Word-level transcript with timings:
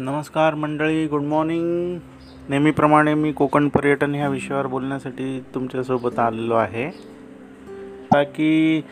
नमस्कार 0.00 0.54
मंडळी 0.54 1.06
good 1.06 1.22
morning 1.22 1.98
नेहमीप्रमाणे 2.48 3.14
मी 3.14 3.32
कोकण 3.32 3.68
पर्यटन 3.68 4.14
ह्या 4.14 4.28
विषयावर 4.28 4.66
बोलण्यासाठी 4.66 5.44
तुमच्यासोबत 5.54 6.18
आलेलो 6.18 6.54
आहे. 6.54 6.90
की 8.14 8.82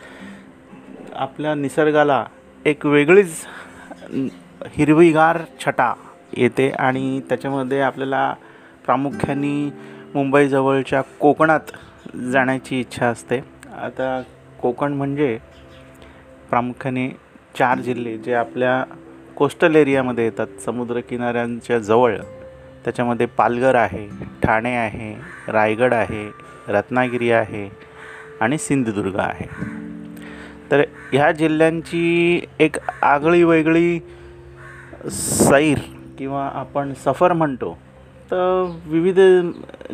आपल्या 1.15 1.55
निसर्गाला 1.55 2.25
एक 2.65 2.85
वेगळीच 2.85 3.45
हिरवीगार 4.67 5.37
छटा 5.59 5.93
येते 6.37 6.69
आणि 6.69 7.21
त्याच्यामध्ये 7.29 7.81
आपल्याला 7.81 8.33
प्रामुख्याने 8.85 9.73
मुंबईजवळच्या 10.15 11.01
कोकणात 11.01 12.17
जाण्याची 12.17 12.79
इच्छा 12.79 13.05
असते. 13.05 13.39
आता 13.81 14.21
कोकण 14.61 14.93
म्हणजे 14.93 15.39
प्रामुख्याने 16.49 17.09
चार 17.59 17.79
जिल्हे 17.79 18.17
जे 18.17 18.33
आपल्या 18.33 18.83
कोस्टल 19.37 19.75
एरियामध्ये 19.75 20.23
येतात. 20.23 20.47
समुद्रकिनाऱ्यांच्या 20.65 21.77
जवळ. 21.79 22.17
त्याच्यामध्ये 22.85 23.25
पालघर 23.25 23.75
आहे 23.75 24.07
ठाणे 24.43 24.75
आहे 24.75 25.13
रायगड 25.51 25.93
आहे 25.93 26.31
रत्नागिरी 26.67 27.31
आहे 27.31 27.69
आणि 28.41 28.57
सिंधुदुर्ग 28.57 29.15
आहे. 29.19 29.47
तर 30.71 30.83
ह्या 31.11 31.31
जिल्ह्यांची 31.31 32.41
एक 32.59 32.75
आगळी 33.01 33.43
वेगळी 33.43 33.99
सैर 35.11 35.79
किंवा 36.17 36.49
आपण 36.53 36.93
सफर 36.93 37.33
म्हणतो. 37.33 37.77
तर 38.31 38.73
विविध 38.85 39.19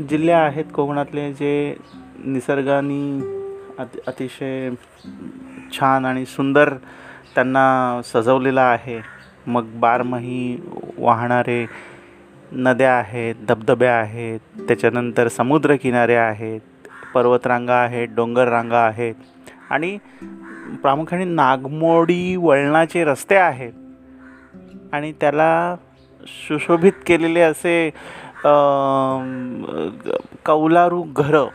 जिल्हे 0.10 0.34
आहेत 0.34 0.66
कोकणातले 0.74 1.34
जे 1.34 1.76
निसर्गाने 2.26 3.20
अति 3.80 4.00
अतिशय 4.08 4.70
छान 5.74 6.06
आणि 6.06 6.26
सुंदर 6.26 6.74
त्यांना 7.36 8.02
सजवलेलं 8.14 8.62
आहे. 8.62 9.23
मग 9.48 9.66
बारमाही 9.76 10.60
वाहणारे 10.98 11.66
नद्या 12.52 12.94
आहेत 12.94 13.36
धबधबे 13.48 13.86
आहेत 13.86 14.40
त्याच्यानंतर 14.58 15.28
समुद्रकिनारे 15.28 16.16
आहेत 16.16 16.62
पर्वतरांगा 17.14 17.76
आहेत 17.76 18.08
डोंगररांगा 18.16 18.80
आहेत 18.80 19.16
आणि 19.70 19.98
प्रामुख्याने 20.82 21.26
नागमोडी 21.26 22.36
वळणाचे 22.36 23.04
रस्ते 23.04 23.36
आहेत. 23.36 23.74
आणि 24.92 25.12
त्याला 25.12 25.76
सुशोभित 26.26 26.92
केलेले 27.08 27.42
असे 27.42 27.90
कौलारू 30.46 31.04
घरं 31.16 31.48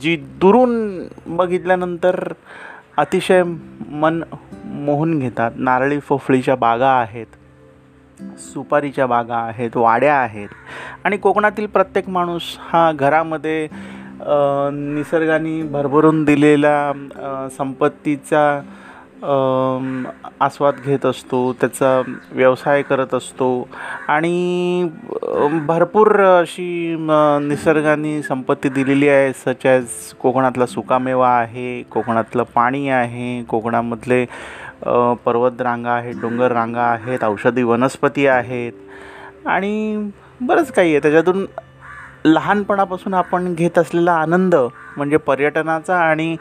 जी 0.00 0.16
दुरून 0.16 1.02
बघितल्यानंतर 1.26 2.32
अतिशय 2.96 3.42
मन 3.88 4.22
मोहून 4.74 5.18
घेतात. 5.18 5.50
नारळी 5.56 5.98
फोफळीच्या 5.98 6.54
बागा 6.56 6.90
आहेत. 6.90 7.26
सुपारीच्या 8.38 9.06
बागा 9.06 9.36
आहेत. 9.36 9.76
वाड्या 9.76 10.14
आहेत. 10.14 10.48
आणि 11.04 11.16
कोकणातील 11.16 11.66
प्रत्येक 11.66 12.08
माणूस 12.08 12.56
हा 12.72 12.90
घरामध्ये 12.92 13.66
निसर्गाने 14.72 15.62
भरभरून 15.62 16.24
दिलेल्या 16.24 17.48
संपत्तीचा 17.56 18.60
आस्वाद 20.40 20.74
घेत 20.84 21.04
असतो. 21.06 21.52
त्याचा 21.60 22.00
व्यवसाय 22.32 22.82
करत 22.82 23.14
असतो. 23.14 23.68
आणि 24.08 24.88
भरपूर 25.66 26.20
अशी 26.22 26.96
निसर्गाने 26.98 28.20
संपत्ती 28.22 28.68
दिलेली 28.68 29.08
आहे 29.08 29.32
सच 29.32 29.66
ॲज 29.66 30.12
कोकणातला 30.22 30.66
सुकामेवा 30.66 31.30
आहे 31.30 31.82
कोकणातलं 31.92 32.42
पाणी 32.54 32.88
आहे 32.88 33.42
कोकणामधले 33.48 34.24
पर्वतरांगा 35.24 35.90
आहेत 35.92 36.14
डोंगररांगा 36.22 36.82
आहेत 36.82 37.24
औषधी 37.24 37.62
वनस्पती 37.62 38.26
आहेत 38.26 39.46
आणि 39.46 40.10
बरंच 40.40 40.70
काही 40.72 40.90
आहे. 40.90 41.00
त्याच्यातून 41.02 41.44
लहानपणापासून 42.26 43.14
आपण 43.14 43.54
घेत 43.54 43.78
असलेला 43.78 44.12
आनंद 44.12 44.54
म्हणजे 44.96 45.16
पर्यटनाचा 45.16 45.96
आणि 46.00 46.36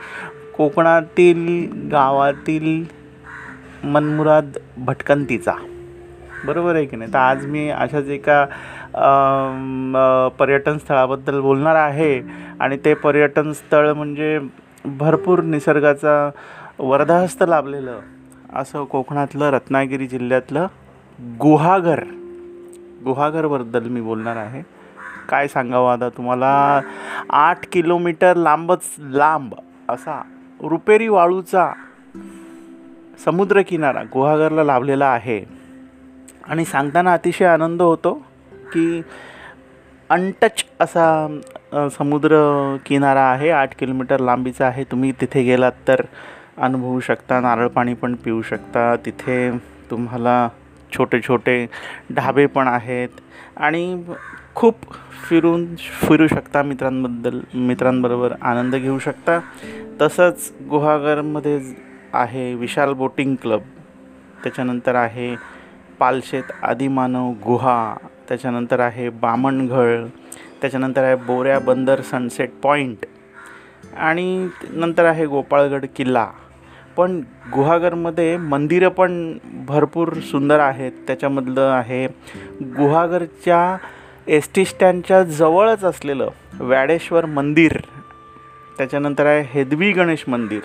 कोकणातील 0.56 1.68
गावातील 1.92 2.84
मनमुराद 3.84 4.58
भटकंतीचा. 4.78 5.54
बरोबर 6.46 6.76
आहे 6.76 6.86
की 6.86 6.96
नाही? 6.96 7.14
तर 7.14 7.18
आज 7.18 7.46
मी 7.46 7.70
अशाच 7.70 8.08
एका 8.10 8.46
पर्यटन 10.40 10.78
स्थळाबद्दल 10.78 11.40
बोलणार 11.42 11.76
आहे 11.76 12.20
आणि 12.60 12.78
ते 12.86 12.94
पर्यटन 12.94 13.52
स्थळ 13.54 13.92
म्हणजे 13.94 14.38
भरपूर 14.86 15.42
निसर्गाचा 15.42 16.30
वरदहस्त 16.80 17.44
लाभलेलं 17.48 18.00
असं 18.56 18.84
कोकणातलं 18.86 19.50
रत्नागिरी 19.50 20.08
जिल्ह्यातलं 20.08 20.68
गुहागर 21.40 22.04
गुहागरबद्दल 23.04 23.84
मी 23.84 24.02
बोलणार 24.02 24.36
आहे. 24.36 24.62
काय 25.30 25.48
सांगावं 25.48 25.92
आता 25.94 26.10
तुम्हाला? 26.10 26.82
आठ 27.30 27.66
किलोमीटर 27.72 28.36
लांबच 28.36 28.82
लांब 29.00 29.54
असा 29.90 30.22
रुपेरी 30.62 31.08
वाळूचा 31.08 31.72
समुद्रकिनारा 33.26 34.04
गुहागरला 34.04 34.64
लाभलेला 34.64 35.06
आहे. 35.06 35.44
आणि 36.48 36.66
सांगताना 36.66 37.14
अतिशय 37.14 37.46
आनंद 37.46 37.82
होतो 37.82 38.14
की 38.74 39.02
अनटच 40.10 40.64
असा 40.80 41.40
समुद्र 41.98 42.36
किनारा 42.86 43.24
आहे. 43.24 43.50
आठ 43.50 43.76
किलोमीटर 43.76 44.20
लांबीचा 44.20 44.68
आहे. 44.68 44.84
तुम्ही 44.84 45.12
तिथे 45.12 45.44
गेलात 45.44 45.72
तर 45.88 46.02
अनुभवू 46.58 47.00
शकता 47.00 47.42
नारळ 47.42 47.68
पाणी 47.68 47.94
पण 47.94 48.16
पिऊ 48.16 48.42
शकता. 48.42 48.96
तिथे 48.96 49.52
तुम्हाला 49.92 50.50
छोटे 50.94 51.22
छोटे 51.22 51.68
ढाबे 52.14 52.46
पण 52.46 52.68
आहेत. 52.68 53.10
आणि 53.58 54.04
खूप 54.56 54.76
फिरून 55.30 55.76
फिरू 55.76 56.28
शकता 56.28 56.64
मित्रांबद्दल 56.64 57.40
मित्रांबरोबर 57.54 58.34
आनंद 58.42 58.76
घेऊ 58.76 59.00
शकता. 59.00 59.40
तसंच 60.02 60.52
गुहागरमध्ये 60.70 61.62
आहे 62.14 62.56
विशाल 62.56 62.94
बोटिंग 62.94 63.36
क्लब. 63.36 63.62
त्याच्यानंतर 64.44 64.96
आहे 64.96 65.36
पालशेत 66.00 66.44
आदिमानव 66.64 67.32
गुहा. 67.32 67.96
त्याच्यानंतर 68.30 68.80
आहे 68.80 69.10
बामणघळ. 69.10 70.06
त्याच्यानंतर 70.62 71.04
आहे 71.04 71.16
बोऱ्या 71.16 71.60
बंदर 71.60 72.02
सनसेट 72.02 72.52
पॉईंट 72.64 72.98
आणि 73.98 74.50
नंतर 74.70 75.06
आहे 75.06 75.26
गोपाळगड 75.26 75.86
किल्ला. 75.96 76.28
पण 76.98 77.22
गुहागरमध्ये 77.54 78.38
मंदिरं 78.38 78.90
पण 78.90 79.38
भरपूर 79.68 80.14
सुंदर 80.14 80.60
आहेत. 80.60 80.92
त्याच्यामधलं 81.08 81.62
आहे 81.62 82.08
गुहागरच्या 82.78 83.78
एस 84.28 84.50
टी 84.56 84.66
स्टँडच्या 84.66 85.24
जवळच 85.24 85.84
असलेलं 85.84 86.30
व्याडेश्वर 86.60 87.26
मंदिर. 87.26 87.78
त्याच्यानंतर 88.78 89.26
आहे 89.26 89.44
हेदवी 89.52 89.92
गणेश 89.92 90.24
मंदिर. 90.28 90.60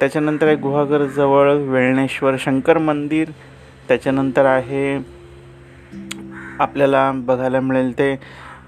त्याच्यानंतर 0.00 0.46
आहे 0.46 0.56
गुहागरजवळ 0.56 1.52
वेळणेश्वर 1.52 2.34
शंकर 2.38 2.78
मंदिर. 2.78 3.28
त्याच्यानंतर 3.88 4.44
आहे 4.44 4.98
आपल्याला 6.58 7.12
बघायला 7.14 7.60
मिळेल 7.60 7.92
ते 7.92 8.18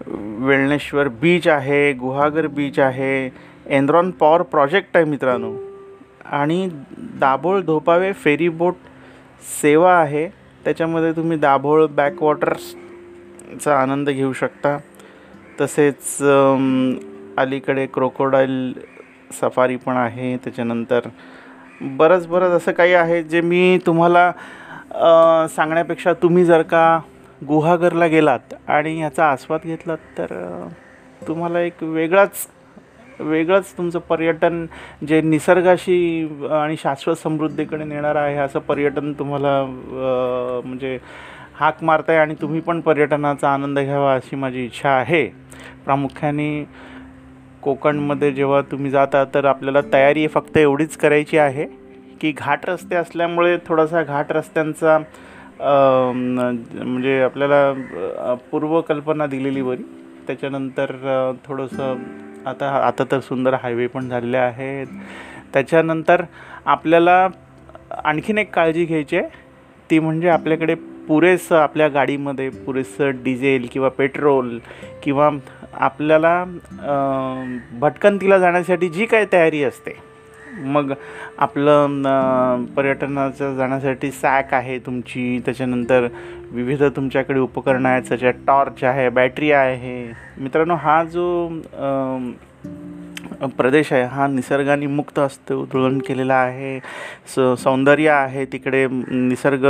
वेळणेश्वर 0.07 1.09
बीच 1.09 1.49
आहे 1.49 1.93
गुहागर 1.93 2.47
बीच 2.47 2.79
आहे. 2.79 3.29
एनरॉन 3.67 4.11
पॉवर 4.11 4.43
प्रोजेक्ट 4.43 4.97
आहे 4.97 5.05
मित्रांनो. 5.05 5.68
आणि 6.25 6.69
दाभोळ 7.21 7.61
धोपावे 7.63 8.13
फेरीबोट 8.13 8.75
सेवा 9.61 9.93
आहे. 9.99 10.29
त्याच्यामध्ये 10.65 11.13
तुम्ही 11.13 11.39
दाभोळ 11.39 11.87
बॅकवॉटर्सचा 11.87 13.81
आनंद 13.81 14.11
घेऊ 14.11 14.33
शकता. 14.33 14.77
तसेच 15.61 16.17
अलीकडे 17.39 17.87
क्रोकोडाईल 17.95 18.73
सफारी 19.41 19.77
पण 19.77 19.97
आहे. 19.97 20.37
त्याच्यानंतर 20.37 21.09
बरंच 21.81 22.27
बरंच 22.27 22.51
असं 22.53 22.73
काही 22.73 22.93
आहे 22.95 23.23
जे 23.23 23.41
मी 23.41 23.79
तुम्हाला 23.87 24.31
सांगण्यापेक्षा 25.57 26.13
तुम्ही 26.23 26.45
जर 26.45 26.63
का 26.63 26.99
गुहागरला 27.49 28.07
गेलात 28.07 28.55
आणि 28.67 28.97
ह्याचा 28.99 29.31
आस्वाद 29.31 29.61
घेतलात 29.65 29.99
तर 30.19 30.33
तुम्हाला 31.29 31.61
एक 31.61 31.83
वेगळाच 31.83 32.47
वेगळंच 33.21 33.73
तुमचं 33.79 33.99
पर्यटन 33.99 34.65
जे 35.09 35.21
निसर्गाशी 35.21 36.29
आणि 36.53 36.77
शाश्वत 36.79 37.17
समृद्धीकडे 37.17 37.85
नेणारं 37.85 38.19
आहे 38.19 38.37
असं 38.37 38.59
पर्यटन 38.59 39.13
तुम्हाला 39.13 39.63
म्हणजे 40.65 40.99
हाक 41.55 41.83
मारत 41.85 42.09
आहे 42.09 42.19
आणि 42.19 42.35
तुम्ही 42.43 42.61
पण 42.61 42.81
पर्यटनाचा 42.81 43.49
आनंद 43.49 43.79
घ्यावा 43.79 44.15
अशी 44.15 44.37
माझी 44.37 44.65
इच्छा 44.65 44.91
आहे. 44.91 45.27
प्रामुख्याने 45.85 46.65
कोकणमध्ये 47.63 48.31
जेव्हा 48.33 48.61
तुम्ही 48.71 48.91
जाता 48.91 49.25
तर 49.35 49.45
आपल्याला 49.45 49.81
तयारी 49.93 50.27
फक्त 50.27 50.57
एवढीच 50.57 50.97
करायची 50.97 51.39
आहे 51.39 51.67
की 52.21 52.33
घाट 52.33 52.69
रस्ते 52.69 52.97
असल्यामुळे 52.97 53.57
थोडासा 53.67 54.03
घाट 54.03 54.33
रस्त्यांचा 54.33 54.99
म्हणजे 55.61 57.21
आपल्याला 57.23 58.35
पूर्वकल्पना 58.51 59.27
दिलेली 59.27 59.63
बरी 59.63 59.83
त्याच्यानंतर 60.27 60.93
थोडंसं 61.45 61.95
आता 62.49 62.69
आता 62.87 63.05
तर 63.11 63.21
सुंदर 63.21 63.55
हायवे 63.63 63.87
पण 63.87 64.09
झालेले 64.09 64.37
आहेत. 64.37 64.87
त्याच्यानंतर 65.53 66.23
आपल्याला 66.67 67.27
आणखीन 68.05 68.39
एक 68.39 68.55
काळजी 68.55 68.85
घ्यायची 68.85 69.17
आहे. 69.17 69.29
ती 69.91 69.99
म्हणजे 69.99 70.29
आपल्याकडे 70.29 70.75
पुरेसं 71.09 71.57
आपल्या 71.57 71.89
गाडीमध्ये 71.89 72.49
पुरेसं 72.67 73.23
डिझेल 73.25 73.67
किंवा 73.73 73.89
पेट्रोल 73.89 74.59
किंवा 75.03 75.29
आपल्याला 75.75 76.45
भटकंतीला 77.81 78.39
जाण्यासाठी 78.39 78.89
जी 78.89 79.07
काय 79.07 79.25
तयारी 79.33 79.63
असते 79.65 79.97
मग 80.57 80.93
आपलं 81.39 82.65
पर्यटनाचं 82.77 83.57
जाण्यासाठी 83.57 84.11
सॅक 84.13 84.55
आहे 84.55 84.79
तुमची 84.79 85.39
त्याच्यानंतर 85.45 86.07
विविध 86.53 86.83
तुमच्याकडे 86.97 87.41
उपकरणं 87.41 87.89
आहेत 87.89 88.03
त्याच्यात 88.09 88.35
टॉर्च 88.47 88.85
आहे 88.85 89.09
बॅटरी 89.09 89.51
आहे. 89.53 90.13
मित्रांनो 90.39 90.75
हा 90.75 91.03
जो 91.05 91.49
प्रदेश 93.57 93.93
आहे 93.93 94.03
हा 94.05 94.27
निसर्गाने 94.27 94.87
मुक्त 94.87 95.19
असतो 95.19 95.65
धुळण 95.73 95.99
केलेला 96.07 96.35
आहे. 96.35 96.79
स 97.35 97.41
सौंदर्य 97.63 98.11
आहे 98.11 98.45
तिकडे 98.53 98.87
निसर्ग 98.91 99.67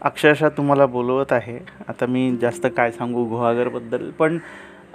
अक्षरशः 0.00 0.48
तुम्हाला 0.56 0.86
बोलवत 0.86 1.32
आहे. 1.32 1.58
आता 1.88 2.06
मी 2.06 2.30
जास्त 2.40 2.66
काय 2.76 2.90
सांगू 2.90 3.24
गुहागरबद्दल 3.28 4.10
पण 4.18 4.38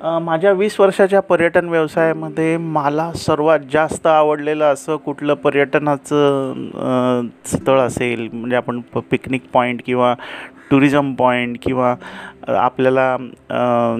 माझ्या 0.03 0.51
वीस 0.51 0.79
वर्षाच्या 0.79 1.19
पर्यटन 1.21 1.67
व्यवसायामध्ये 1.69 2.55
मला 2.57 3.11
सर्वात 3.15 3.59
जास्त 3.73 4.07
आवडलेलं 4.07 4.73
असं 4.73 4.95
कुठलं 4.95 5.33
पर्यटनाचं 5.33 7.27
स्थळ 7.45 7.79
असेल 7.79 8.27
म्हणजे 8.33 8.55
आपण 8.55 8.79
प 8.93 8.99
पिकनिक 9.11 9.43
पॉईंट 9.53 9.81
किंवा 9.85 10.13
टुरिझम 10.71 11.13
पॉईंट 11.13 11.57
किंवा 11.61 11.95
आपल्याला 12.47 13.15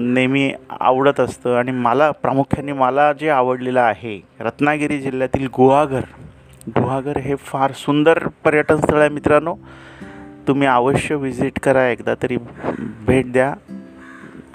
नेहमी 0.00 0.52
आवडत 0.80 1.20
असतं. 1.20 1.54
आणि 1.56 1.70
मला 1.70 2.10
प्रामुख्याने 2.10 2.72
मला 2.72 3.12
जे 3.12 3.28
आवडलेलं 3.28 3.80
आहे 3.80 4.20
रत्नागिरी 4.40 4.98
जिल्ह्यातील 5.00 5.46
गुहागर. 5.56 6.02
गुहागर 6.68 7.18
हे 7.18 7.34
फार 7.36 7.72
सुंदर 7.72 8.18
पर्यटन 8.44 8.76
स्थळ 8.76 9.00
आहे 9.00 9.08
मित्रांनो. 9.08 9.54
तुम्ही 10.48 10.68
अवश्य 10.68 11.14
व्हिजिट 11.14 11.58
करा 11.62 11.88
एकदा 11.88 12.14
तरी 12.22 12.36
भेट 13.06 13.32
द्या. 13.32 13.52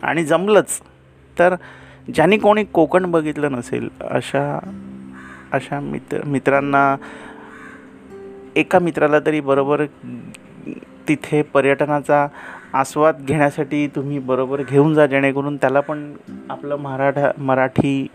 आणि 0.04 0.24
जमलंच. 0.26 0.80
तर 1.40 1.56
ज्यांनी 2.14 2.38
कोणी 2.38 2.64
कोकण 2.64 3.12
बघितलं 3.12 3.52
नसेल 3.52 3.90
अशा 4.02 4.60
अशा 5.52 5.80
मित्र 5.80 6.26
मित्रांना 6.26 6.96
एका 8.56 8.80
मित्राला 8.80 9.20
तरी 9.20 9.40
बरोबर 9.40 9.86
तिथे 11.08 11.42
पर्यटनाचा 11.42 12.28
आस्वाद 12.74 13.16
घेण्यासाठी 13.20 13.88
तुम्ही 13.88 14.20
बरोबर 14.20 14.62
घेऊन 14.70 14.94
जा 14.94 15.08
जेणेकरून 15.08 15.58
त्याला 15.58 15.80
पण 15.80 16.14
आपलं 16.50 16.76
मराठा 16.76 17.32
मराठी 17.38 18.08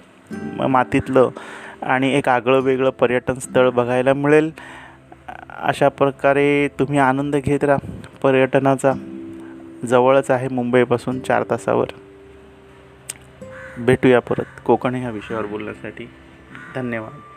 मातीतलं 0.68 1.28
आणि 1.82 2.14
एक 2.14 2.28
आगळं 2.28 2.60
वेगळं 2.60 2.90
पर्यटन 2.90 3.34
स्थळ 3.34 3.70
बघायला 3.70 4.14
मिळेल. 4.14 4.50
अशा 5.62 5.88
प्रकारे 5.88 6.68
तुम्ही 6.68 6.98
आनंद 6.98 7.36
घेत 7.36 7.64
राहा. 7.64 7.90
पर्यटनाचा 8.22 8.92
जवळच 9.86 10.30
आहे 10.30 10.48
मुंबईपासून 10.48 11.20
चार 11.20 11.44
तासावर. 11.50 11.86
भेटूया 13.78 14.20
परत 14.20 14.60
कोकण 14.64 14.94
ह्या 14.94 15.10
विषयावर 15.10 15.46
बोलण्यासाठी. 15.46 16.10
धन्यवाद. 16.74 17.33